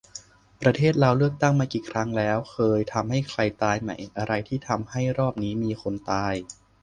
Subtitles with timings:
[0.61, 3.91] ประเทศเราเลือกตั้งมากี่ครั้งแล้ว เคยทำให้ใครตายไหม?
[4.17, 6.33] อะไรที่ทำให้รอบนี้มีคนตาย?